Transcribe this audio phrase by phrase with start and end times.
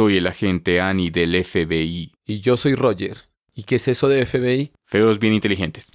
[0.00, 2.10] Soy el agente Annie del FBI.
[2.24, 3.18] Y yo soy Roger.
[3.54, 4.72] ¿Y qué es eso de FBI?
[4.86, 5.90] Feos bien inteligentes.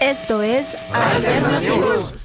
[0.00, 2.24] Esto es Alternativos.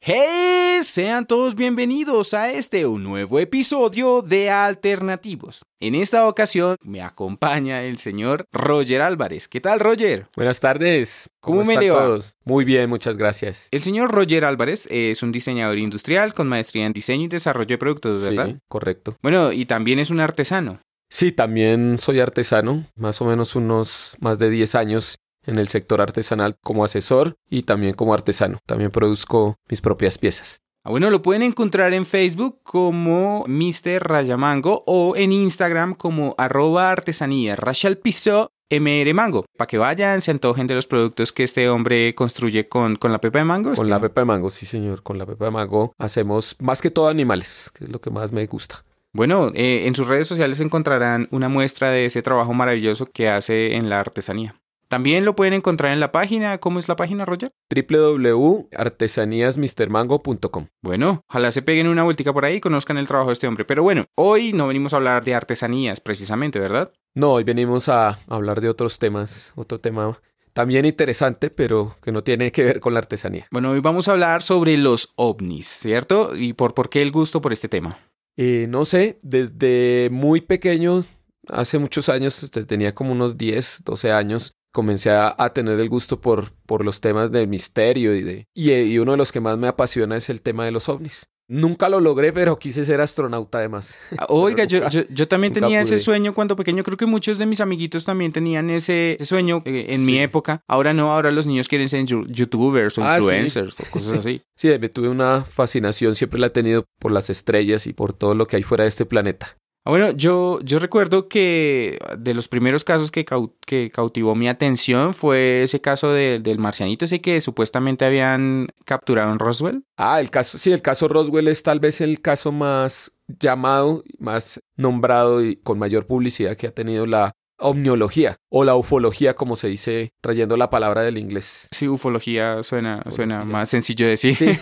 [0.00, 0.75] ¡Hey!
[0.96, 5.60] Sean todos bienvenidos a este un nuevo episodio de Alternativos.
[5.78, 9.46] En esta ocasión me acompaña el señor Roger Álvarez.
[9.46, 10.26] ¿Qué tal, Roger?
[10.36, 11.28] Buenas tardes.
[11.42, 12.34] ¿Cómo me están todos?
[12.46, 13.68] Muy bien, muchas gracias.
[13.72, 17.76] El señor Roger Álvarez es un diseñador industrial con maestría en diseño y desarrollo de
[17.76, 18.46] productos, ¿verdad?
[18.46, 19.18] Sí, correcto.
[19.22, 20.80] Bueno, y también es un artesano.
[21.10, 26.00] Sí, también soy artesano, más o menos unos más de 10 años en el sector
[26.00, 28.60] artesanal como asesor y también como artesano.
[28.64, 30.62] También produzco mis propias piezas.
[30.86, 34.08] Ah, bueno, lo pueden encontrar en Facebook como Mr.
[34.08, 40.30] Rayamango o en Instagram como arroba artesanía rayal piso MR Mango, para que vayan, se
[40.30, 43.74] antojen de los productos que este hombre construye con, con la pepa de mango.
[43.74, 46.92] Con la pepa de mango, sí señor, con la pepa de mango hacemos más que
[46.92, 48.84] todo animales, que es lo que más me gusta.
[49.12, 53.74] Bueno, eh, en sus redes sociales encontrarán una muestra de ese trabajo maravilloso que hace
[53.74, 54.54] en la artesanía.
[54.88, 56.58] También lo pueden encontrar en la página.
[56.58, 57.52] ¿Cómo es la página, Roger?
[57.70, 63.48] www.artesaníasmrmango.com Bueno, ojalá se peguen una vueltica por ahí y conozcan el trabajo de este
[63.48, 63.64] hombre.
[63.64, 66.92] Pero bueno, hoy no venimos a hablar de artesanías precisamente, ¿verdad?
[67.14, 70.18] No, hoy venimos a hablar de otros temas, otro tema
[70.56, 73.46] también interesante, pero que no tiene que ver con la artesanía.
[73.50, 76.34] Bueno, hoy vamos a hablar sobre los ovnis, ¿cierto?
[76.34, 77.98] ¿Y por, por qué el gusto por este tema?
[78.38, 81.04] Eh, no sé, desde muy pequeño,
[81.48, 85.88] hace muchos años, este, tenía como unos 10, 12 años, comencé a, a tener el
[85.88, 89.40] gusto por, por los temas de misterio y, de, y, y uno de los que
[89.40, 91.28] más me apasiona es el tema de los ovnis.
[91.48, 93.96] Nunca lo logré, pero quise ser astronauta además.
[94.18, 96.82] Ah, Oiga, yo, yo, yo también tenía ese sueño cuando pequeño.
[96.82, 100.60] Creo que muchos de mis amiguitos también tenían ese, ese sueño eh, en mi época.
[100.66, 103.22] Ahora no, ahora los niños quieren ser youtubers o Ah, sí.
[103.24, 104.42] influencers o cosas así.
[104.56, 108.34] Sí, me tuve una fascinación, siempre la he tenido por las estrellas y por todo
[108.34, 109.56] lo que hay fuera de este planeta.
[109.86, 113.24] Ah, Bueno, yo, yo recuerdo que de los primeros casos que,
[113.64, 119.30] que cautivó mi atención fue ese caso de- del marcianito, ese que supuestamente habían capturado
[119.32, 119.84] en Roswell.
[119.96, 124.60] Ah, el caso, sí, el caso Roswell es tal vez el caso más llamado, más
[124.76, 129.68] nombrado y con mayor publicidad que ha tenido la omniología o la ufología, como se
[129.68, 131.68] dice, trayendo la palabra del inglés.
[131.70, 134.34] Sí, ufología suena, suena más sencillo de decir.
[134.36, 134.46] Sí,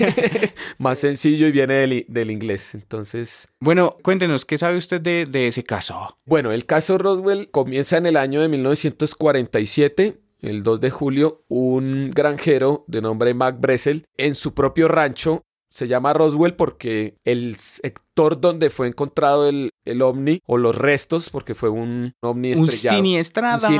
[0.78, 2.74] más sencillo y viene del, del inglés.
[2.74, 6.18] Entonces, Bueno, cuéntenos, ¿qué sabe usted de, de ese caso?
[6.26, 10.20] bueno, el caso Roswell comienza en el año de 1947.
[10.40, 15.42] El 2 de julio, un granjero de nombre Mac Bressel, en su propio rancho,
[15.74, 21.30] se llama Roswell porque el sector donde fue encontrado el, el ovni o los restos,
[21.30, 23.02] porque fue un ovni Un estrellado, un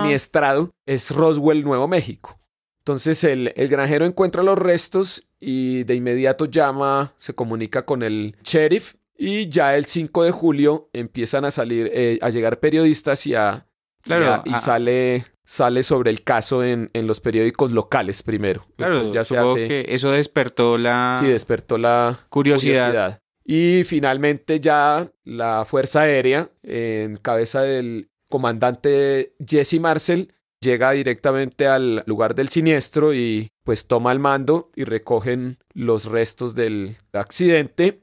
[0.03, 2.41] siniestrado, es Roswell, Nuevo México.
[2.81, 8.37] Entonces el, el granjero encuentra los restos y de inmediato llama, se comunica con el
[8.43, 13.35] sheriff y ya el 5 de julio empiezan a salir, eh, a llegar periodistas y
[13.37, 13.69] a,
[14.03, 18.23] Claro, y, a- y a- sale, sale sobre el caso en, en los periódicos locales
[18.23, 18.67] primero.
[18.77, 22.87] Claro, Después ya se supongo hace, que eso despertó la sí, despertó la curiosidad.
[22.87, 23.21] curiosidad.
[23.45, 32.03] Y finalmente ya la Fuerza Aérea, en cabeza del comandante Jesse Marcel, llega directamente al
[32.07, 38.01] lugar del siniestro y pues toma el mando y recogen los restos del accidente.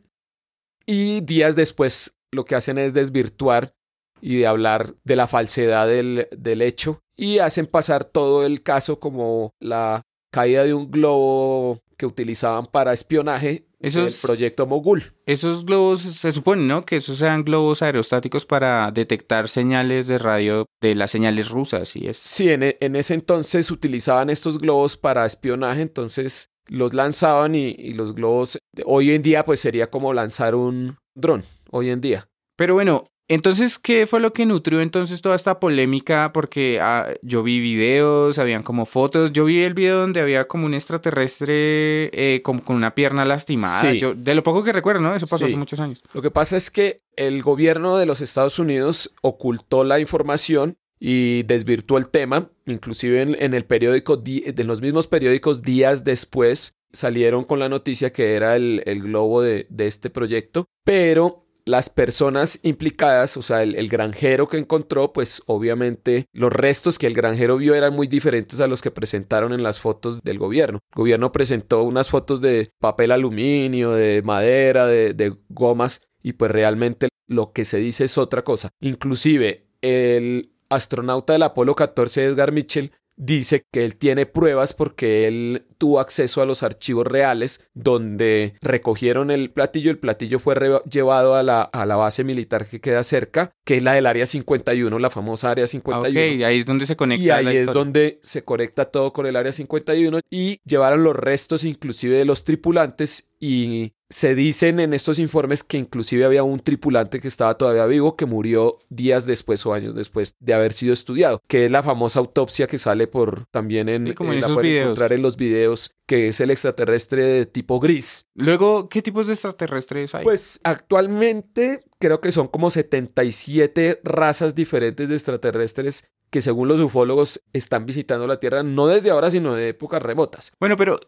[0.85, 3.73] Y días después lo que hacen es desvirtuar
[4.21, 8.99] y de hablar de la falsedad del, del hecho y hacen pasar todo el caso
[8.99, 10.01] como la
[10.33, 15.13] caída de un globo que utilizaban para espionaje Eso del es- proyecto Mogul.
[15.27, 16.83] Esos globos, se supone, ¿no?
[16.83, 22.07] Que esos sean globos aerostáticos para detectar señales de radio de las señales rusas y
[22.07, 22.17] es.
[22.17, 27.67] Sí, en, e- en ese entonces utilizaban estos globos para espionaje, entonces los lanzaban y,
[27.77, 32.27] y los globos hoy en día pues sería como lanzar un dron, hoy en día.
[32.57, 36.31] Pero bueno, entonces, ¿qué fue lo que nutrió entonces toda esta polémica?
[36.33, 39.31] Porque ah, yo vi videos, habían como fotos.
[39.31, 43.91] Yo vi el video donde había como un extraterrestre eh, con una pierna lastimada.
[43.91, 43.99] Sí.
[43.99, 45.15] Yo, de lo poco que recuerdo, ¿no?
[45.15, 45.51] Eso pasó Sí.
[45.51, 46.01] hace muchos años.
[46.13, 51.43] Lo que pasa es que el gobierno de los Estados Unidos ocultó la información y
[51.43, 56.75] desvirtuó el tema, inclusive en, en el periódico, di- en los mismos periódicos días después
[56.93, 61.89] salieron con la noticia que era el, el globo de, de este proyecto, pero las
[61.89, 67.55] personas implicadas, o sea, el, granjero que encontró, pues obviamente los restos que el granjero
[67.55, 70.79] vio eran muy diferentes a los que presentaron en las fotos del gobierno.
[70.91, 76.51] El gobierno presentó unas fotos de papel aluminio, de madera, de, de gomas, y pues
[76.51, 78.69] realmente lo que se dice es otra cosa.
[78.81, 82.91] Inclusive el astronauta del Apolo 14, Edgar Mitchell,
[83.21, 89.29] dice que él tiene pruebas porque él tuvo acceso a los archivos reales donde recogieron
[89.29, 90.55] el platillo, el platillo fue
[90.89, 94.25] llevado a la, a la base militar que queda cerca, que es la del Área
[94.25, 96.09] 51, la famosa Área 51.
[96.09, 97.23] Ok, ahí es donde se conecta.
[97.23, 101.63] Y ahí es donde se conecta todo con el Área 51 y llevaron los restos
[101.63, 107.19] inclusive de los tripulantes y se dicen en estos informes que inclusive había un tripulante
[107.19, 111.41] que estaba todavía vivo que murió días después o años después de haber sido estudiado,
[111.47, 114.81] que es la famosa autopsia que sale por también en, como en en la pueden
[114.81, 118.27] encontrar en los videos, que es el extraterrestre de tipo gris.
[118.35, 120.23] Luego, ¿qué tipos de extraterrestres hay?
[120.23, 127.43] Pues actualmente creo que son como 77 razas diferentes de extraterrestres que según los ufólogos
[127.53, 130.53] están visitando la Tierra no desde ahora sino de épocas remotas.
[130.59, 130.99] Bueno, pero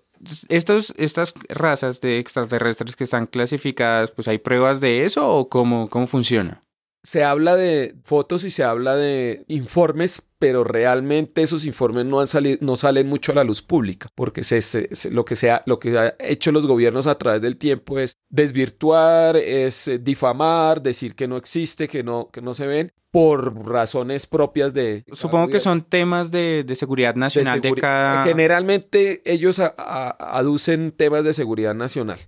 [0.49, 6.07] estas razas de extraterrestres que están clasificadas, pues hay pruebas de eso o cómo, cómo
[6.07, 6.63] funciona?
[7.05, 12.27] Se habla de fotos y se habla de informes, pero realmente esos informes no han
[12.27, 15.51] salido, no salen mucho a la luz pública, porque se, se- se- lo que se
[15.51, 19.99] ha, lo que ha hecho los gobiernos a través del tiempo es desvirtuar, es eh,
[19.99, 25.03] difamar, decir que no existe, que no, que no se ven, por razones propias de.
[25.11, 28.23] Supongo que son temas de, de seguridad nacional de, seguri- cada...
[28.23, 32.19] Generalmente ellos a- a- aducen temas de seguridad nacional.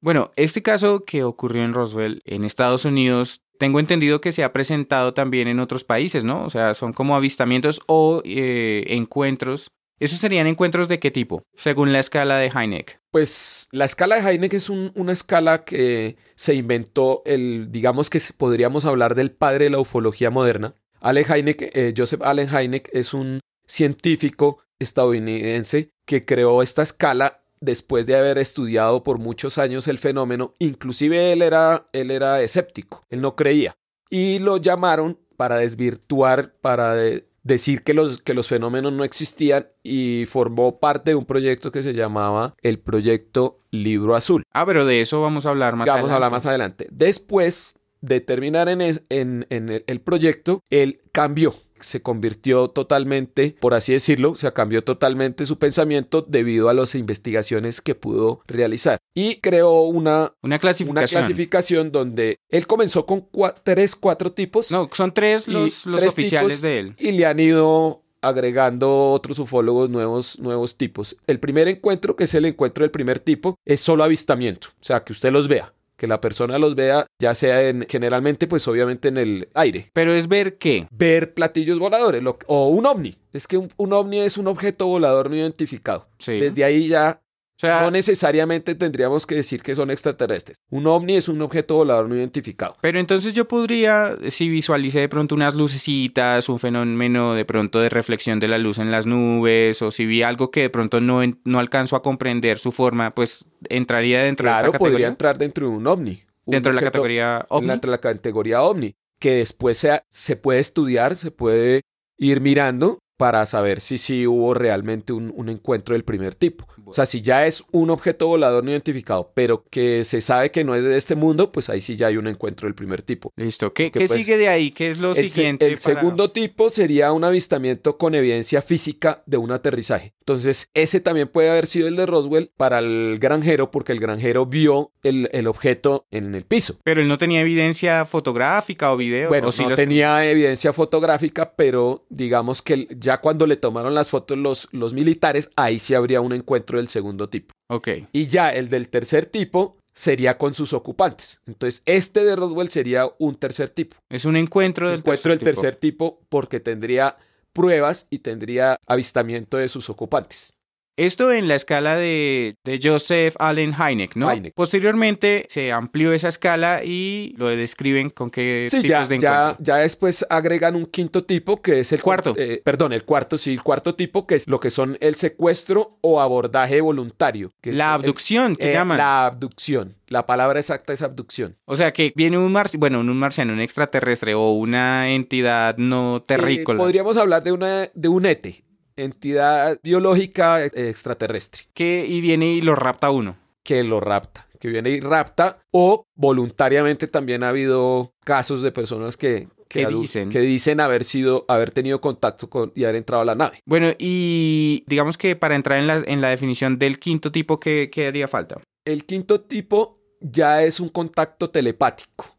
[0.00, 4.52] Bueno, este caso que ocurrió en Roswell, en Estados Unidos, tengo entendido que se ha
[4.52, 6.44] presentado también en otros países, ¿no?
[6.44, 9.68] O sea, son como avistamientos o eh, encuentros.
[10.00, 11.44] ¿Esos serían encuentros de qué tipo?
[11.54, 12.98] Según la escala de Heineck.
[13.12, 18.20] Pues la escala de Heineck es un- una escala que se inventó el, digamos que
[18.36, 20.74] podríamos hablar del padre de la ufología moderna.
[21.00, 28.04] Allen Hynek, eh, Joseph Allen Hynek es un científico estadounidense que creó esta escala después
[28.04, 30.52] de haber estudiado por muchos años el fenómeno.
[30.58, 33.74] Inclusive él era, él era escéptico, él no creía.
[34.10, 39.66] Y lo llamaron para desvirtuar, para de- decir que los, que los fenómenos no existían
[39.82, 44.42] y formó parte de un proyecto que se llamaba el proyecto Libro Azul.
[44.52, 46.14] Ah, pero de eso vamos a hablar más Vamos a adelante.
[46.14, 46.88] hablar más adelante.
[46.90, 51.54] Después de terminar en, es- en- en el, el proyecto, él cambió.
[51.82, 57.80] Se convirtió totalmente, por así decirlo, se cambió totalmente su pensamiento debido a las investigaciones
[57.80, 58.98] que pudo realizar.
[59.14, 61.20] Y creó una, Una una clasificación.
[61.22, 63.26] clasificación donde él comenzó con
[63.64, 64.70] tres, cuatro tipos.
[64.70, 66.94] No, son tres los, los tres oficiales de él.
[66.98, 71.16] Y le han ido agregando otros ufólogos nuevos, nuevos tipos.
[71.26, 74.68] El primer encuentro, que es el encuentro del primer tipo, es solo avistamiento.
[74.80, 75.72] O sea, que usted los vea.
[76.02, 79.88] Que la persona los vea, ya sea en, generalmente, pues obviamente en el aire.
[79.92, 80.88] Pero es ver qué.
[80.90, 83.16] Ver platillos voladores lo- o un ovni.
[83.32, 86.08] Es que un, un ovni es un objeto volador no identificado.
[86.18, 86.40] Sí.
[86.40, 87.22] Desde ahí ya
[87.66, 90.58] sea, no necesariamente tendríamos que decir que son extraterrestres.
[90.70, 92.76] Un ovni es un objeto volador no identificado.
[92.80, 97.88] Pero entonces yo podría, si visualicé de pronto unas lucecitas, un fenómeno de pronto de
[97.88, 101.20] reflexión de la luz en las nubes, o si vi algo que de pronto no,
[101.44, 105.08] no alcanzo a comprender su forma, pues entraría dentro de Claro, esta podría categoría.
[105.08, 106.22] entrar dentro de un ovni.
[106.44, 107.68] Un Dentro de la categoría ovni.
[107.68, 111.82] Dentro de la categoría ovni, que después se, se puede estudiar, se puede
[112.18, 116.66] ir mirando para saber si sí hubo realmente un, un encuentro del primer tipo.
[116.86, 120.64] O sea, si ya es un objeto volador no identificado, pero que se sabe que
[120.64, 123.32] no es de este mundo, pues ahí sí ya hay un encuentro del primer tipo.
[123.36, 123.72] Listo.
[123.72, 124.70] ¿Qué, pues, sigue de ahí?
[124.70, 125.66] ¿Qué es lo El, siguiente?
[125.66, 130.14] el para- segundo tipo sería un avistamiento con evidencia física de un aterrizaje.
[130.20, 134.46] Entonces, ese también puede haber sido el de Roswell para el granjero, porque el granjero
[134.46, 136.76] vio el, el objeto en el piso.
[136.84, 139.28] Pero él no tenía evidencia fotográfica o video.
[139.28, 143.94] Bueno, o sí no los- tenía evidencia fotográfica, pero digamos que ya cuando le tomaron
[143.94, 147.52] las fotos los, los militares, ahí sí habría un encuentro del segundo tipo.
[147.70, 147.88] Ok.
[148.12, 151.40] Y ya el del tercer tipo sería con sus ocupantes.
[151.46, 153.96] Entonces, este de Roswell sería un tercer tipo.
[154.10, 155.62] Es un encuentro del encuentro del tercer tipo.
[155.62, 157.16] tercer tipo porque tendría
[157.52, 160.56] pruebas y tendría avistamiento de sus ocupantes.
[160.96, 164.30] Esto en la escala de, de Joseph Allen Hynek, ¿no?
[164.32, 164.52] Hynek.
[164.54, 169.40] Posteriormente se amplió esa escala y lo describen con qué Sí, tipos ya, de ya,
[169.40, 169.64] encuentro.
[169.64, 172.34] ya después agregan un quinto tipo que es el Cuarto.
[172.36, 175.98] eh, perdón, el cuarto, sí, el cuarto tipo que es lo que son el secuestro
[176.02, 177.52] o abordaje voluntario.
[177.62, 178.98] que La el- abducción, que eh, llaman.
[178.98, 179.96] La abducción.
[180.08, 181.56] La palabra exacta es abducción.
[181.64, 186.22] O sea, que viene un marciano, bueno, un marciano, un extraterrestre o una entidad no
[186.26, 188.62] terrícola Eh, podríamos hablar de, una, de un ETE,
[188.96, 193.36] entidad biológica eh, extraterrestre, que y viene y lo rapta uno.
[193.64, 199.16] que lo rapta, que viene y rapta, o voluntariamente también ha habido casos de personas
[199.16, 200.28] que, Que dicen.
[200.30, 203.60] que dicen haber sido, haber tenido contacto con y haber entrado a la nave.
[203.64, 207.88] Bueno, y digamos que para entrar en la, en la definición del quinto tipo, ¿qué,
[207.92, 208.60] qué haría falta?
[208.84, 212.31] El quinto tipo ya es un contacto telepático.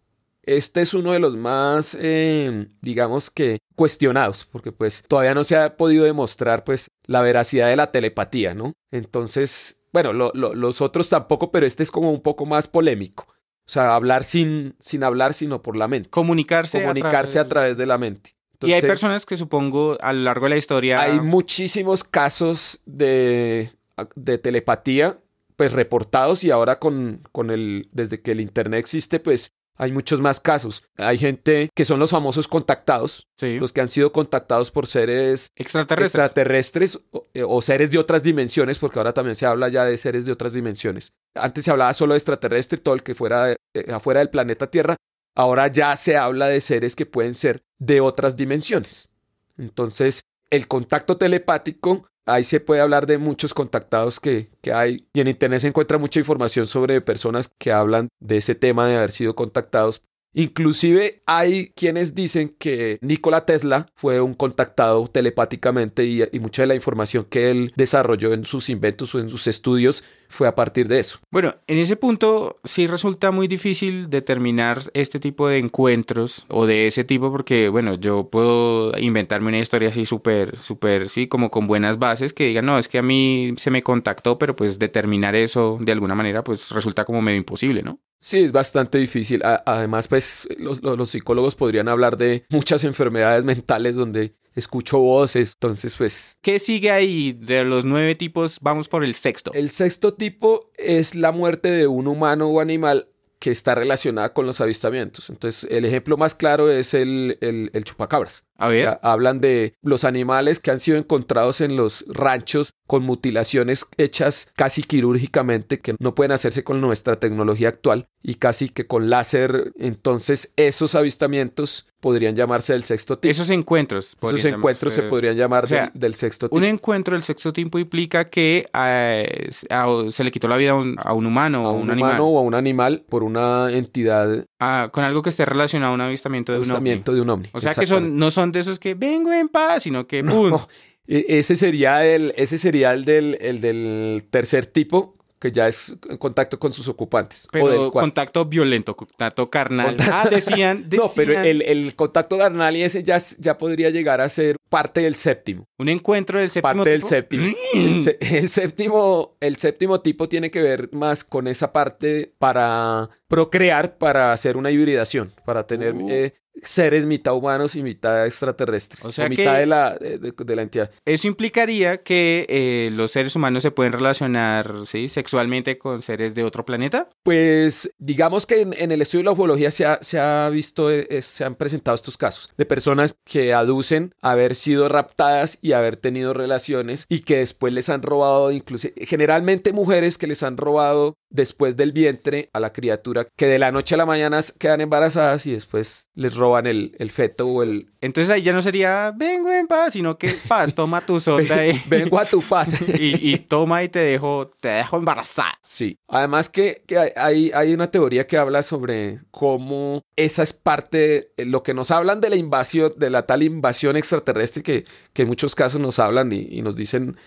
[0.44, 5.56] Este es uno de los más, eh, digamos que, cuestionados, porque pues todavía no se
[5.56, 8.74] ha podido demostrar pues la veracidad de la telepatía, ¿no?
[8.92, 13.26] Entonces, bueno, lo- lo- los otros tampoco, pero este es como un poco más polémico.
[13.66, 16.10] O sea, hablar sin, sin hablar, sino por la mente.
[16.10, 16.82] Comunicarse.
[16.82, 18.36] Comunicarse a través- través de la mente.
[18.62, 21.02] Y hay personas que supongo a lo largo de la historia.
[21.02, 23.70] Hay muchísimos casos de,
[24.16, 25.20] de telepatía,
[25.56, 30.22] pues reportados y ahora con, con el, desde que el Internet existe, pues hay muchos
[30.22, 30.84] más casos.
[30.98, 33.60] Hay gente que son los famosos contactados, Sí.
[33.60, 36.22] los que han sido contactados por seres extraterrestres.
[36.24, 39.98] extraterrestres o, eh, o seres de otras dimensiones, porque ahora también se habla ya de
[39.98, 41.14] seres de otras dimensiones.
[41.36, 43.58] Antes se hablaba solo de extraterrestre, todo el que fuera eh,
[43.92, 44.96] afuera del planeta Tierra.
[45.36, 49.10] Ahora ya se habla de seres que pueden ser de otras dimensiones.
[49.58, 55.08] Entonces, el contacto telepático, ahí se puede hablar de muchos contactados que, que hay.
[55.14, 58.98] Y en Internet se encuentra mucha información sobre personas que hablan de ese tema de
[58.98, 60.02] haber sido contactados.
[60.36, 66.68] Inclusive hay quienes dicen que Nikola Tesla fue un contactado telepáticamente y, y mucha de
[66.68, 70.04] la información que él desarrolló en sus inventos o en sus estudios
[70.34, 71.20] fue a partir de eso.
[71.32, 76.88] Bueno, en ese punto sí resulta muy difícil determinar este tipo de encuentros o de
[76.88, 81.68] ese tipo porque, bueno, yo puedo inventarme una historia así súper, súper, sí, como con
[81.68, 85.36] buenas bases que digan, no, es que a mí se me contactó, pero pues determinar
[85.36, 88.00] eso de alguna manera pues resulta como medio imposible, ¿no?
[88.20, 89.44] Sí, es bastante difícil.
[89.44, 95.00] A- además, pues los, los- los psicólogos podrían hablar de muchas enfermedades mentales donde escucho
[95.00, 95.54] voces.
[95.54, 97.34] Entonces, pues ¿Qué sigue ahí?
[97.34, 99.52] De los nueve tipos, vamos por el sexto.
[99.54, 103.08] el sexto tipo es la muerte de un humano o animal
[103.40, 105.30] que está relacionada con los avistamientos.
[105.30, 108.46] Entonces, el ejemplo más claro es el, el, el chupacabras.
[108.64, 113.04] A ver, Ya Hablan de los animales que han sido encontrados en los ranchos con
[113.04, 118.86] mutilaciones hechas casi quirúrgicamente que no pueden hacerse con nuestra tecnología actual y casi que
[118.88, 119.72] con láser.
[119.78, 123.32] Entonces esos avistamientos podrían llamarse del sexto tipo.
[123.32, 124.18] esos encuentros.
[124.22, 126.58] Esos encuentros se podrían llamar o sea, del, del sexto tipo.
[126.58, 130.76] Un encuentro del sexto tipo implica que eh, a- se le quitó la vida a
[130.76, 133.24] un, a un humano a o un, un, animal humano o a un animal por
[133.24, 134.46] una entidad
[134.92, 136.96] Con algo que esté relacionado a un avistamiento de un ovni.
[136.96, 137.50] de un ovni.
[137.54, 140.50] O sea que son, no son de esos que vengo en paz, sino que ¡pum!
[140.50, 140.68] No,
[141.08, 145.94] e- ese sería el, ese sería el del, el del tercer tipo, que ya es
[146.10, 147.48] en contacto con sus ocupantes.
[147.48, 147.92] o pero cuarto.
[147.92, 149.98] contacto violento, contacto carnal.
[149.98, 154.22] Contacto- Ah, decían, No, pero el, el contacto carnal y ese ya, ya podría llegar
[154.22, 155.66] a ser parte del séptimo.
[155.78, 157.48] un encuentro del séptimo Parte del séptimo.
[157.74, 158.08] Mm.
[158.22, 159.36] El séptimo.
[159.42, 164.72] El séptimo tipo tiene que ver más con esa parte para procrear, para hacer una
[164.72, 166.08] hibridación, para tener Uh.
[166.10, 169.04] eh, seres mitad humanos y mitad extraterrestres.
[169.06, 170.92] O sea mitad que- de la, de, la entidad.
[171.06, 175.10] Eso implicaría que eh, los seres humanos se pueden relacionar ¿sí?
[175.10, 177.10] sexualmente con seres de otro planeta.
[177.24, 180.92] Pues digamos que en, en el estudio de la ufología se ha, se ha visto,
[180.92, 185.72] eh, eh, se han presentado estos casos de personas que aducen haber sido raptadas y
[185.74, 190.58] haber tenido relaciones y que después les han robado, incluso generalmente mujeres que les han
[190.58, 194.82] robado después del vientre a la criatura, que de la noche a la mañana quedan
[194.82, 197.88] embarazadas y después les roban el, el feto o el...
[198.02, 201.74] Entonces ahí ya no sería vengo en paz, sino que paz, toma tu sonda y,
[201.90, 202.80] Vengo a tu paz.
[203.00, 205.58] y, y toma y te dejo, te dejo embarazada.
[205.64, 205.98] Sí.
[206.08, 211.46] Además que, que hay- hay, una teoría que habla sobre cómo esa es parte, eh,
[211.46, 215.28] lo que nos hablan de la invasión, de la tal invasión extraterrestre que, que en
[215.30, 217.18] muchos casos nos hablan y, y nos dicen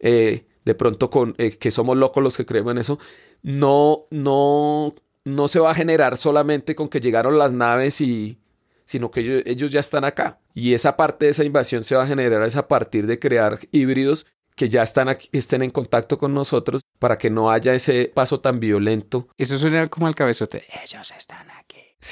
[0.00, 2.98] eh, de pronto con, eh, que somos locos los que creemos en eso,
[3.42, 4.94] no, no,
[5.24, 8.38] no se va a generar solamente con que llegaron las naves y
[8.84, 10.38] sino que ellos, ya están acá.
[10.54, 13.58] Y esa parte de esa invasión se va a generar es a partir de crear
[13.70, 18.12] híbridos que ya están aquí- estén en contacto con nosotros para que no haya ese
[18.14, 19.28] paso tan violento.
[19.38, 20.64] Eso suena como al cabezote.
[20.84, 21.31] Ellos están.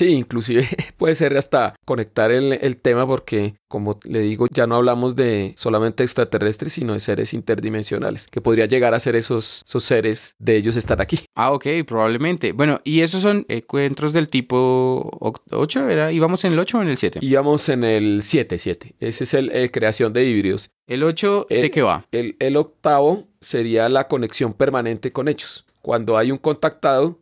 [0.01, 0.67] Sí, inclusive
[0.97, 5.53] puede ser hasta conectar el, el tema porque, como le digo, ya no hablamos de
[5.59, 10.57] solamente extraterrestres, sino de seres interdimensionales, que podría llegar a ser esos, esos seres de
[10.57, 11.21] ellos estar aquí.
[11.35, 12.53] Ah, ok, probablemente.
[12.53, 15.11] Bueno, y esos son encuentros del tipo
[15.51, 16.13] 8, ¿era?
[16.13, 17.19] ¿Íbamos en el 8 o en el 7?
[17.21, 18.95] Íbamos en el 7-7.
[19.01, 20.71] Ese es el eh, creación de híbridos.
[20.87, 22.07] ¿El 8 de El- qué va?
[22.11, 25.67] El, el octavo sería la conexión permanente con ellos.
[25.83, 27.19] Cuando hay un contactado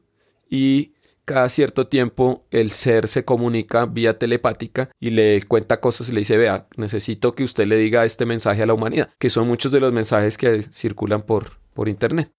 [0.48, 0.92] y
[1.28, 6.20] cada cierto tiempo el ser se comunica vía telepática y le cuenta cosas y le
[6.20, 9.70] dice, vea, necesito que usted le diga este mensaje a la humanidad, que son muchos
[9.70, 12.32] de los mensajes que circulan por, por internet.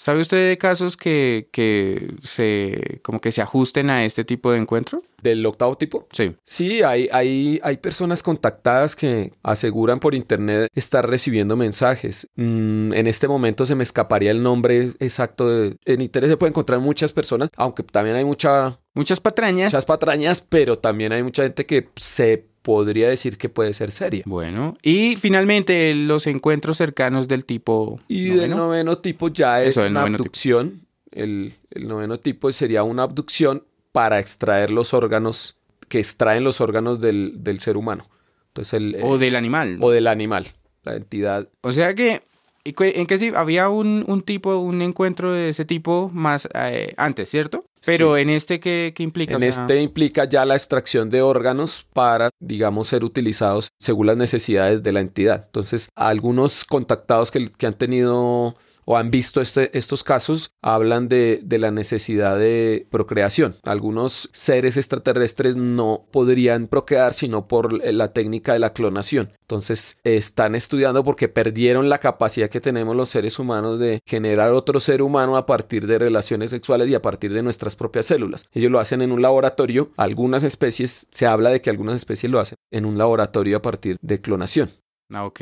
[0.00, 4.56] ¿Sabe usted de casos que, que se como que se ajusten a este tipo de
[4.56, 5.02] encuentro?
[5.22, 6.06] Del octavo tipo.
[6.10, 6.34] Sí.
[6.42, 12.26] Sí, hay, hay, hay personas contactadas que aseguran por internet estar recibiendo mensajes.
[12.36, 15.50] Mm, en este momento se me escaparía el nombre exacto.
[15.50, 19.72] De, en internet se puede encontrar muchas personas, aunque también hay mucha, Muchas patrañas.
[19.74, 24.22] muchas patrañas, pero también hay mucha gente que se podría decir que puede ser seria.
[24.26, 28.98] Bueno, y finalmente los encuentros cercanos del tipo Y del noveno.
[28.98, 30.86] tipo ya es Eso, una abducción.
[31.10, 35.56] El, el noveno tipo sería una abducción para extraer los órganos
[35.88, 38.08] que extraen los órganos del, del ser humano.
[38.48, 39.78] Entonces el, o eh, del animal.
[39.80, 40.46] o del animal,
[40.84, 41.48] la entidad.
[41.62, 42.22] O sea que,
[42.62, 43.32] ¿y cu- ¿en qué sí?
[43.34, 47.64] Había un, un tipo, un encuentro de ese tipo más eh, antes, ¿cierto?
[47.86, 49.32] Pero en este, ¿qué, qué implica?
[49.32, 54.06] En O sea, este implica ya la extracción de órganos para, digamos, ser utilizados según
[54.06, 55.44] las necesidades de la entidad.
[55.46, 58.56] Entonces, algunos contactados que, que han tenido
[58.90, 63.54] o han visto este- estos casos hablan de, de la necesidad de procreación.
[63.62, 69.30] Algunos seres extraterrestres no podrían procrear sino por la técnica de la clonación.
[69.42, 74.80] Entonces están estudiando porque perdieron la capacidad que tenemos los seres humanos de generar otro
[74.80, 78.48] ser humano a partir de relaciones sexuales y a partir de nuestras propias células.
[78.52, 79.92] Ellos lo hacen en un laboratorio.
[79.96, 83.98] Algunas especies, se habla de que algunas especies lo hacen en un laboratorio a partir
[84.02, 84.68] de clonación.
[85.12, 85.40] Ah, ok.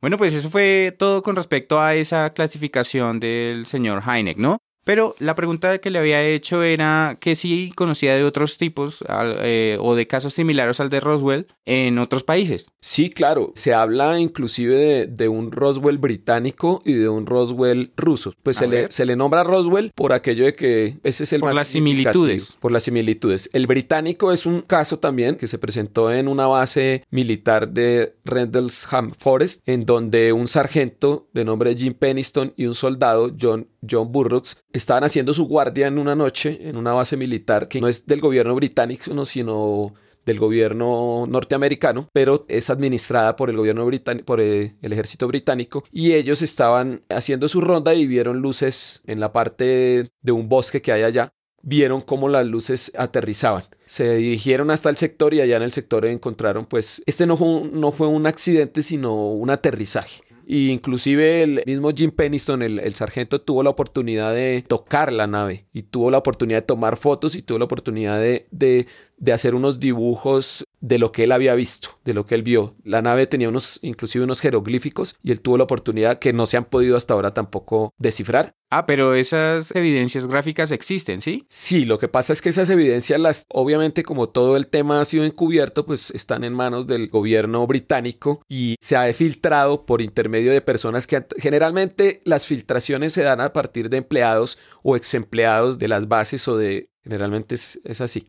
[0.00, 4.58] Bueno, pues eso fue todo con respecto a esa clasificación del señor Heineck, ¿no?
[4.88, 9.36] Pero la pregunta que le había hecho era que si conocía de otros tipos al-
[9.42, 12.70] eh, o de casos similares al de Roswell en otros países.
[12.80, 13.52] Sí, claro.
[13.54, 18.32] Se habla inclusive de, de un Roswell británico y de un Roswell ruso.
[18.42, 21.50] Pues se le, se le nombra Roswell por aquello de que ese es el Por
[21.50, 22.56] más las similitudes.
[22.58, 23.50] Por las similitudes.
[23.52, 29.12] El británico es un caso también que se presentó en una base militar de Rendlesham
[29.18, 34.56] Forest, en donde un sargento de nombre Jim Peniston y un soldado, John, John Burroughs,
[34.78, 38.20] estaban haciendo su guardia en una noche en una base militar que no es del
[38.20, 39.94] gobierno británico, no, sino
[40.28, 45.84] del gobierno norteamericano, pero es administrada por el gobierno británico, por eh, el ejército británico,
[45.90, 50.82] y ellos estaban haciendo su ronda y vieron luces en la parte de un bosque
[50.82, 51.32] que hay allá.
[51.62, 53.64] Vieron cómo las luces aterrizaban.
[53.84, 57.48] Se dirigieron hasta el sector y allá en el sector encontraron, pues, este no fue
[57.48, 60.22] un, no fue un accidente, sino un aterrizaje.
[60.50, 65.26] Y inclusive el mismo Jim Peniston, el, el sargento, tuvo la oportunidad de tocar la
[65.26, 68.86] nave y tuvo la oportunidad de tomar fotos y tuvo la oportunidad de, de,
[69.18, 72.76] de hacer unos dibujos de lo que él había visto, de lo que él vio.
[72.84, 76.56] La nave tenía unos, inclusive unos jeroglíficos y él tuvo la oportunidad que no se
[76.56, 78.54] han podido hasta ahora tampoco descifrar.
[78.70, 81.44] Ah, pero esas evidencias gráficas existen, ¿sí?
[81.48, 85.04] Sí, lo que pasa es que esas evidencias, las, obviamente como todo el tema ha
[85.04, 90.52] sido encubierto, pues están en manos del gobierno británico y se ha filtrado por intermedio
[90.52, 95.78] de personas que generalmente las filtraciones se dan a partir de empleados o ex empleados
[95.78, 96.90] de las bases o de...
[97.02, 98.28] Generalmente es, es así.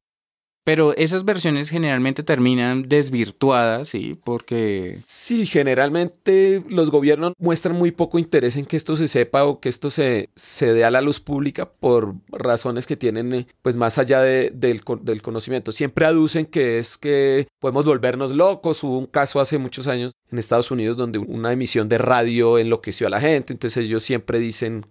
[0.69, 4.19] Pero esas versiones generalmente terminan desvirtuadas, ¿sí?
[4.23, 4.95] Porque...
[5.07, 9.69] Sí, generalmente los gobiernos muestran muy poco interés en que esto se sepa o que
[9.69, 13.97] esto se, se dé a la luz pública por razones que tienen eh, pues más
[13.97, 15.71] allá de- del, del conocimiento.
[15.71, 18.83] Siempre aducen que es que podemos volvernos locos.
[18.83, 23.07] Hubo un caso hace muchos años en Estados Unidos donde una emisión de radio enloqueció
[23.07, 23.53] a la gente.
[23.53, 24.85] Entonces ellos siempre dicen,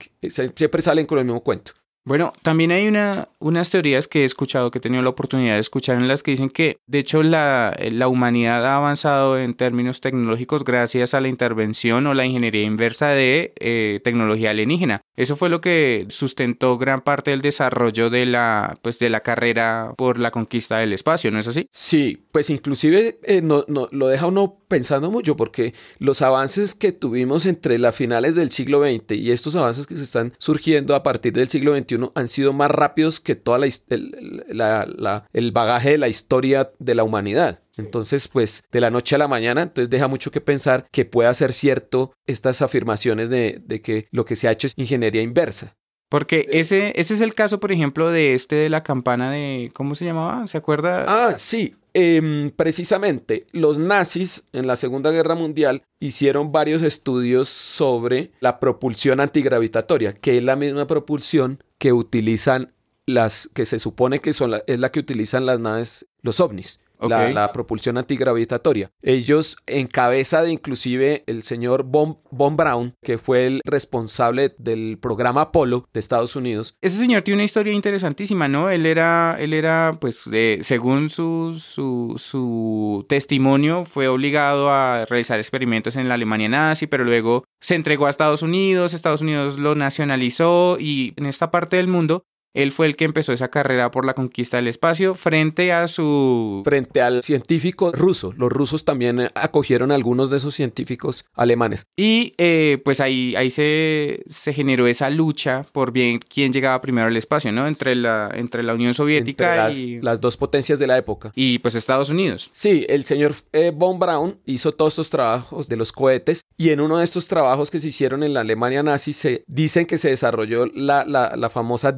[0.56, 1.72] siempre salen con el mismo cuento.
[2.08, 5.60] Bueno, también hay una, unas teorías que he escuchado, que he tenido la oportunidad de
[5.60, 7.76] escuchar, en las que dicen que, de hecho, la,
[8.08, 13.52] humanidad ha avanzado en términos tecnológicos gracias a la intervención o la ingeniería inversa de
[13.60, 15.02] eh, tecnología alienígena.
[15.16, 19.92] Eso fue lo que sustentó gran parte del desarrollo de la, pues, de la carrera
[19.98, 21.66] por la conquista del espacio, ¿no es así?
[21.72, 26.92] Sí, pues inclusive eh, no, no- lo deja uno pensando mucho porque los avances que
[26.92, 31.02] tuvimos entre las finales del siglo XX y estos avances que se están surgiendo a
[31.02, 35.26] partir del siglo XXI han sido más rápidos que toda la, his- el, la- la-
[35.32, 37.60] el bagaje de la historia de la humanidad.
[37.76, 41.32] Entonces, pues de la noche a la mañana, entonces deja mucho que pensar que pueda
[41.34, 45.76] ser cierto estas afirmaciones de, de que lo que se ha hecho es ingeniería inversa.
[46.08, 49.94] Porque ese, ese es el caso, por ejemplo, de este de la campana de, ¿cómo
[49.94, 50.46] se llamaba?
[50.46, 51.04] ¿Se acuerda?
[51.06, 51.74] Ah, sí.
[51.94, 59.20] Em, precisamente, los nazis en la Segunda Guerra Mundial hicieron varios estudios sobre la propulsión
[59.20, 62.72] antigravitatoria, que es la misma propulsión que utilizan
[63.06, 66.78] las que se supone que son la- es la que utilizan las naves, los ovnis.
[67.00, 68.90] La, la propulsión antigravitatoria.
[69.02, 74.98] Ellos, en cabeza de inclusive el señor Von, Von Braun, que fue el responsable del
[75.00, 78.70] programa Apolo de Estados Unidos, Ese señor tiene una historia interesantísima, ¿no?
[78.70, 85.38] Él era, él era, pues, de- según su, su, su testimonio, fue obligado a realizar
[85.38, 89.74] experimentos en la Alemania nazi, pero luego se entregó a Estados Unidos, Estados Unidos lo
[89.74, 92.22] nacionalizó y en esta parte del mundo
[92.58, 96.62] él fue el que empezó esa carrera por la conquista del espacio frente a su...
[96.64, 98.34] Frente al científico ruso.
[98.36, 101.86] Los rusos también eh, acogieron a algunos de esos científicos alemanes.
[101.96, 107.06] Y eh, pues ahí, ahí se, se generó esa lucha por bien quién llegaba primero
[107.06, 107.68] al espacio, ¿no?
[107.68, 111.30] Entre la, entre la Unión Soviética Entre y, las dos potencias de la época.
[111.36, 112.50] y pues Estados Unidos.
[112.52, 116.80] Sí, el señor eh, von Braun hizo todos estos trabajos de los cohetes y en
[116.80, 120.10] uno de estos trabajos que se hicieron en la Alemania nazi se dicen que se
[120.10, 121.92] desarrolló la, la, la famosa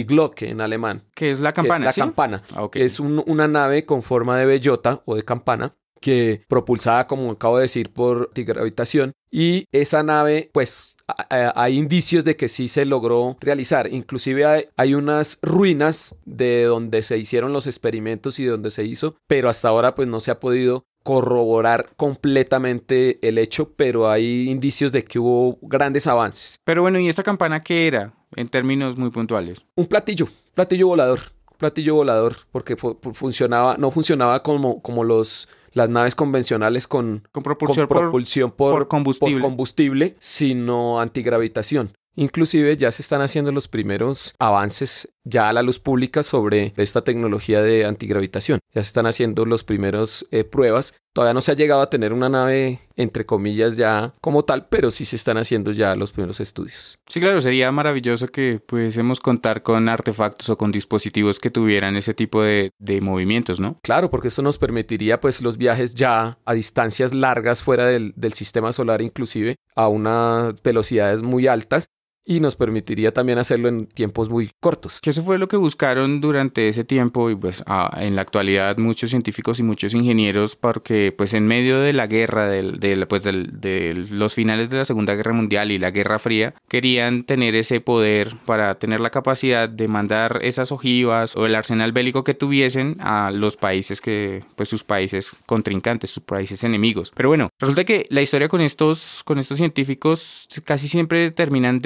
[0.00, 1.04] Die Glocke en alemán.
[1.14, 2.00] Que es la campana, la ¿sí?
[2.00, 2.42] campana.
[2.54, 2.68] Ah.
[2.74, 7.58] Es un- una nave con forma de bellota o de campana que propulsada, como acabo
[7.58, 9.12] de decir, por antigravitación.
[9.30, 10.96] Y esa nave, pues
[11.28, 13.92] hay indicios de que sí se logró realizar.
[13.92, 19.16] Inclusive hay, hay unas ruinas de donde se hicieron los experimentos y donde se hizo,
[19.28, 24.92] pero hasta ahora pues no se ha podido corroborar completamente el hecho, pero hay indicios
[24.92, 26.58] de que hubo grandes avances.
[26.64, 28.12] Pero bueno, ¿y esta campana qué era?
[28.36, 29.64] En términos muy puntuales.
[29.76, 31.20] un platillo, platillo volador,
[31.58, 37.26] platillo volador, porque fu- fu- funcionaba, no funcionaba como, como los, las naves convencionales con,
[37.32, 39.34] Con propulsión por- propulsión por, por combustible.
[39.34, 41.92] por combustible, sino antigravitación.
[42.16, 47.02] Inclusive ya se están haciendo los primeros avances ya a la luz pública sobre esta
[47.02, 48.58] tecnología de antigravitación.
[48.74, 50.94] Ya se están haciendo los primeros eh, pruebas.
[51.12, 54.90] Todavía no se ha llegado a tener una nave, entre comillas, ya como tal, pero
[54.90, 56.98] sí se están haciendo ya los primeros estudios.
[57.08, 62.14] Sí, claro, sería maravilloso que pudiésemos contar con artefactos o con dispositivos que tuvieran ese
[62.14, 63.78] tipo de, de movimientos, ¿no?
[63.82, 68.34] Claro, porque esto nos permitiría pues los viajes ya a distancias largas fuera del, del
[68.34, 71.88] sistema solar inclusive a unas velocidades muy altas
[72.30, 75.00] y nos permitiría también hacerlo en tiempos muy cortos.
[75.00, 78.78] Que eso fue lo que buscaron durante ese tiempo y pues ah, en la actualidad
[78.78, 83.24] muchos científicos y muchos ingenieros porque pues en medio de la guerra del, del- pues
[83.24, 87.56] del- de los finales de la Segunda Guerra Mundial y la Guerra Fría querían tener
[87.56, 92.34] ese poder para tener la capacidad de mandar esas ojivas o el arsenal bélico que
[92.34, 97.12] tuviesen a los países que pues sus países contrincantes, sus países enemigos.
[97.16, 101.80] Pero bueno, resulta que la historia con estos con estos científicos casi siempre terminan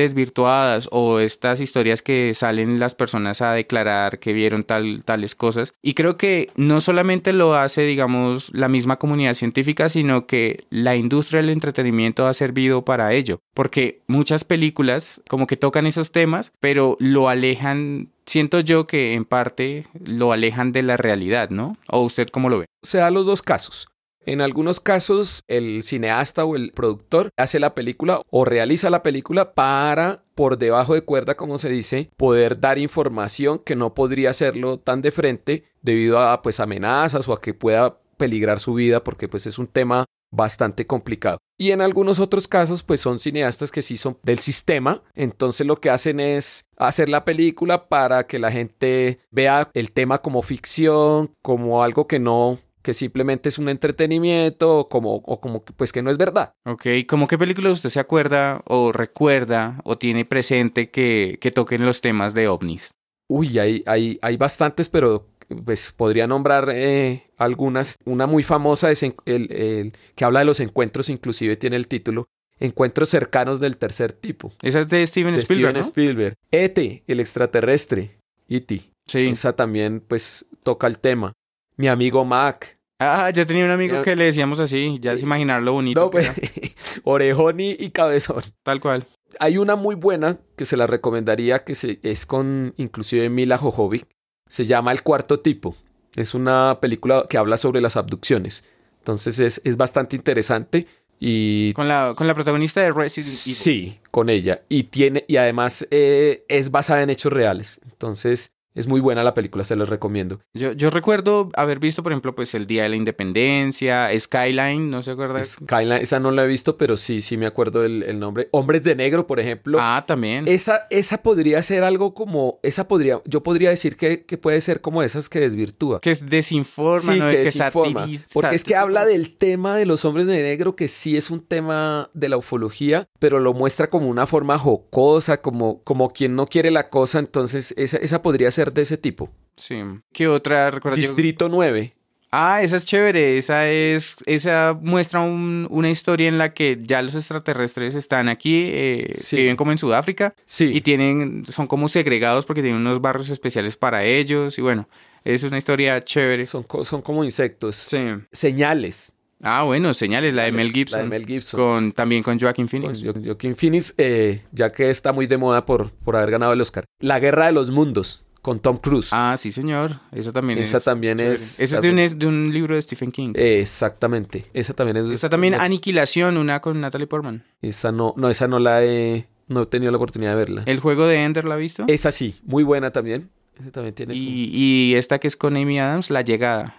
[0.91, 5.73] o estas historias que salen las personas a declarar que vieron tal, tales cosas.
[5.83, 10.97] Y creo que no solamente lo hace, digamos, la misma comunidad científica, sino que la
[10.97, 13.39] industria del entretenimiento ha servido para ello.
[13.55, 19.25] Porque muchas películas como que tocan esos temas, pero lo alejan, siento yo que en
[19.25, 21.77] parte lo alejan de la realidad, ¿no?
[21.89, 22.67] ¿O usted cómo lo ve?
[22.83, 23.89] Se da los dos casos.
[24.27, 29.55] En algunos casos, el cineasta o el productor hace la película o realiza la película
[29.55, 34.79] para, por debajo de cuerda, como se dice, poder dar información que no podría hacerlo
[34.79, 39.29] tan de frente debido a pues amenazas o a que pueda peligrar su vida porque
[39.29, 41.39] pues es un tema bastante complicado.
[41.59, 45.81] Y en algunos otros casos pues son cineastas que sí son del sistema, entonces lo
[45.81, 51.31] que hacen es hacer la película para que la gente vea el tema como ficción,
[51.43, 55.91] como algo que no que simplemente es un entretenimiento o como, o como que, pues
[55.91, 56.53] que no es verdad.
[56.67, 61.87] Ok, ¿cómo qué película usted se acuerda o recuerda o tiene presente que, que toquen
[61.87, 62.91] los temas de ovnis?
[63.27, 65.27] Uy, hay, hay, hay bastantes, pero
[65.65, 67.97] pues podría nombrar eh, algunas.
[68.05, 72.27] Una muy famosa es el, el que habla de los encuentros, inclusive tiene el título
[72.61, 74.53] Encuentros cercanos del tercer tipo.
[74.63, 75.89] Esa es de Steven de Spielberg, Steven ¿no?
[75.89, 76.35] Spielberg.
[76.53, 78.19] E.T., el extraterrestre.
[78.49, 78.81] E.T.
[79.07, 79.27] Sí.
[79.27, 81.33] Esa también pues toca el tema.
[81.77, 82.79] Mi amigo Mac.
[82.99, 86.01] Ah, yo tenía un amigo que le decíamos así, ya es imaginar lo bonito.
[86.01, 86.31] No, pues,
[87.05, 88.43] orejón y, y cabezón.
[88.63, 89.05] Tal cual.
[89.41, 94.07] Hay una muy buena que se la recomendaría que se, es con inclusive Mila Jojovic.
[94.49, 95.75] Se llama El cuarto tipo.
[96.15, 98.63] Es una película que habla sobre las abducciones.
[98.99, 100.87] Entonces es, es bastante interesante
[101.19, 103.55] y Con la, con la protagonista de Resident Evil.
[103.55, 104.63] sí, con ella.
[104.69, 107.81] Y tiene, y además eh, es basada en hechos reales.
[107.85, 110.41] Entonces es muy buena la película, se los recomiendo.
[110.53, 115.03] Yo, yo recuerdo haber visto, por ejemplo, pues el Día de la Independencia, Skyline, ¿no
[115.03, 115.45] se acuerda?
[115.45, 118.49] Skyline, esa no la he visto, pero sí, sí me acuerdo el, el nombre.
[118.53, 119.79] Hombres de Negro, por ejemplo.
[119.81, 120.47] Ah, también.
[120.49, 124.81] Esa, esa podría ser algo como, esa podría, yo podría decir que, que puede ser
[124.81, 126.01] como esas que desvirtúa.
[126.01, 127.27] Que es desinforma, Sí, ¿no?
[127.29, 128.07] que que desinforma.
[128.33, 131.41] Porque es que habla del tema de los hombres de negro, que sí es un
[131.41, 136.47] tema de la ufología, pero lo muestra como una forma jocosa, como, como quien no
[136.47, 137.19] quiere la cosa.
[137.19, 139.31] Entonces, esa, esa podría ser de ese tipo.
[139.57, 139.77] Sí.
[140.13, 140.97] ¿Qué otra recuerda?
[140.97, 141.95] Distrito 9.
[142.37, 143.39] Ah, esa es chévere.
[143.39, 148.71] Esa es, esa muestra un- una historia en la que ya los extraterrestres están aquí,
[148.73, 149.37] eh, Sí.
[149.37, 150.73] viven como en Sudáfrica Sí.
[150.75, 154.89] y tienen, son como segregados porque tienen unos barrios especiales para ellos y bueno,
[155.23, 156.45] es una historia chévere.
[156.47, 157.77] Son, son como insectos.
[157.77, 157.99] Sí.
[158.33, 159.13] Señales.
[159.47, 160.99] Ah, bueno, señales, la de Mel Gibson.
[161.01, 161.61] La de Mel Gibson.
[161.61, 163.03] Con, también con Joaquin Con Phoenix.
[163.05, 166.61] Jo- Joaquin Phoenix, eh, ya que está muy de moda por, por haber ganado el
[166.61, 166.85] Oscar.
[166.99, 169.09] La Guerra de los Mundos, con Tom Cruise.
[169.11, 170.01] Ah, sí, señor.
[170.13, 170.85] Esa también Esa es.
[170.85, 173.33] también es- Esa es de un, es de un libro de Stephen King.
[173.37, 174.45] Eh, exactamente.
[174.53, 175.07] Esa también es.
[175.07, 177.43] Esa también, Aniquilación, una con Natalie Portman.
[177.63, 179.27] Esa no, no, esa no la he.
[179.49, 180.63] No he tenido la oportunidad de verla.
[180.67, 181.85] El juego de Ender, ¿la ha visto?
[181.89, 183.31] Esa sí, muy buena también.
[183.59, 184.15] Esa también tiene.
[184.15, 186.77] Y, y esta que es con Amy Adams, La Llegada.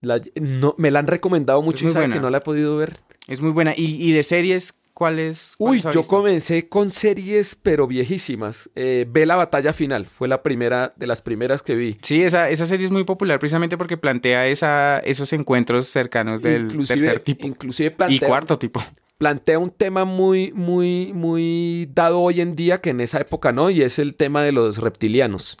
[0.00, 2.96] la- no, me la han recomendado mucho y sabe que no la he podido ver.
[3.28, 3.72] Es muy buena.
[3.76, 5.54] ¿Y, y de series, cuáles?
[5.58, 6.16] Uy, cuáles ha yo visto?
[6.16, 8.70] comencé con series, pero viejísimas.
[8.74, 10.06] Eh, ve la batalla final.
[10.06, 11.98] Fue la primera de las primeras que vi.
[12.02, 16.74] Sí, esa, esa serie es muy popular precisamente porque plantea esa, esos encuentros cercanos del
[16.86, 18.82] tercer tipo inclusive y plantea, cuarto tipo.
[19.18, 23.68] plantea un tema muy, muy, muy dado hoy en día que en esa época no,
[23.70, 25.58] y es el tema de los reptilianos.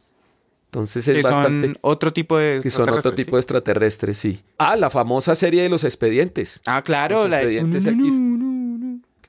[0.66, 1.68] Entonces es que bastante.
[1.68, 4.40] son otro tipo de que son otro tipo de extraterrestres, sí.
[4.58, 6.60] Ah, la famosa serie de los expedientes.
[6.66, 7.42] Ah, claro, Los la de...
[7.58, 8.14] expedientes X.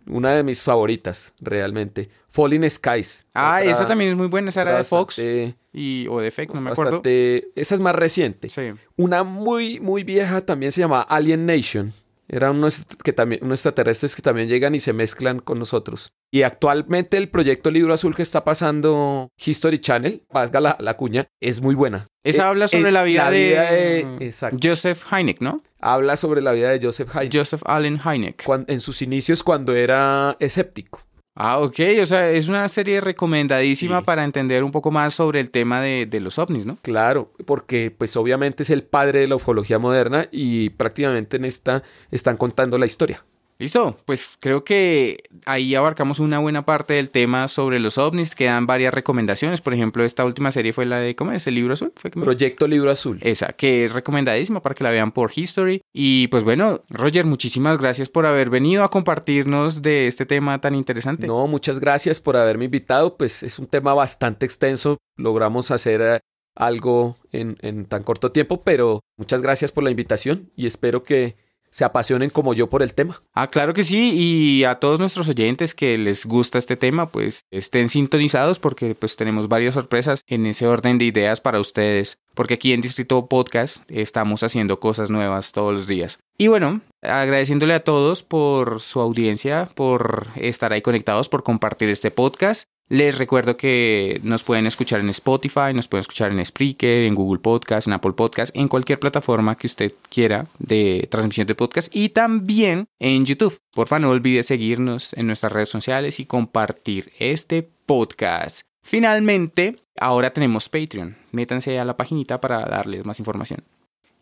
[0.08, 2.10] Una de mis favoritas, realmente.
[2.30, 3.26] Falling Skies.
[3.34, 6.30] Ah, Otra- esa también es muy buena, esa era de Fox bastante- y, o de
[6.32, 6.92] FX, no me acuerdo.
[7.02, 8.50] bastante- Esa es más reciente.
[8.50, 8.72] Sí.
[8.98, 11.94] Una muy, muy vieja también se llama Alien Nation.
[12.28, 16.12] Eran unos, que también, unos extraterrestres que también llegan y se mezclan con nosotros.
[16.32, 21.28] Y actualmente el proyecto Libro Azul que está pasando History Channel, valga la, la cuña,
[21.40, 22.08] es muy buena.
[22.24, 24.32] Esa Eh, habla sobre eh, la vida de...
[24.62, 25.62] Joseph Hynek, ¿no?
[25.80, 27.30] Habla sobre la vida de Joseph Haydn.
[27.32, 28.44] Joseph Allen Hynek.
[28.68, 31.05] en sus inicios cuando era escéptico.
[31.38, 34.06] Ah, ok, o sea, es una serie recomendadísima Sí.
[34.06, 36.78] para entender un poco más sobre el tema de, de los ovnis, ¿no?
[36.82, 41.84] Claro, porque pues obviamente es el padre de la ufología moderna y prácticamente en esta
[42.10, 43.24] están contando la historia.
[43.58, 48.68] Listo, pues creo que ahí abarcamos una buena parte del tema sobre los ovnis, quedan
[48.68, 51.48] varias recomendaciones, por ejemplo, esta última serie fue la de, ¿cómo es?
[51.48, 51.94] ¿El libro azul?
[51.96, 53.18] ¿Fue que me- Proyecto Libro Azul.
[53.22, 55.82] Esa, que es recomendadísima para que la vean por History.
[55.94, 60.76] Y pues bueno, Roger, muchísimas gracias por haber venido a compartirnos de este tema tan
[60.76, 61.28] interesante.
[61.28, 63.16] No, muchas gracias por haberme invitado.
[63.16, 64.98] Pues es un tema bastante extenso.
[65.16, 66.20] Logramos hacer eh,
[66.56, 71.38] algo en, en tan corto tiempo, pero muchas gracias por la invitación y espero que
[71.76, 73.22] se apasionen como yo por el tema.
[73.34, 77.42] Ah, claro que sí, y a todos nuestros oyentes que les gusta este tema, pues
[77.52, 82.54] estén sintonizados porque pues tenemos varias sorpresas en ese orden de ideas para ustedes, porque
[82.54, 86.20] aquí en Distrito Podcast estamos haciendo cosas nuevas todos los días.
[86.38, 92.10] Y bueno, agradeciéndole a todos por su audiencia, por estar ahí conectados, por compartir este
[92.10, 92.70] podcast.
[92.88, 97.40] Les recuerdo que nos pueden escuchar en Spotify, nos pueden escuchar en Spreaker, en Google
[97.40, 102.10] Podcast, en Apple Podcast, en cualquier plataforma que usted quiera de transmisión de podcast y
[102.10, 103.58] también en YouTube.
[103.74, 108.68] Porfa, no olvide seguirnos en nuestras redes sociales y compartir este podcast.
[108.84, 111.18] Finalmente, ahora tenemos Patreon.
[111.32, 113.64] Métanse a la paginita para darles más información.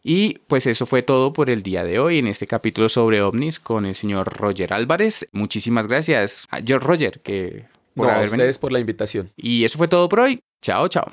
[0.03, 3.59] Y pues eso fue todo por el día de hoy en este capítulo sobre ovnis
[3.59, 5.27] con el señor Roger Álvarez.
[5.33, 8.43] Muchísimas gracias a George Roger que por No, a haber venido.
[8.43, 9.31] ustedes por la invitación.
[9.35, 10.39] Y eso fue todo por hoy.
[10.61, 11.05] Chao, chao.